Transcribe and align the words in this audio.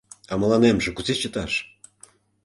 А 0.31 0.33
мыланемже 0.41 0.89
кузе 0.93 1.13
чыташ? 1.21 1.53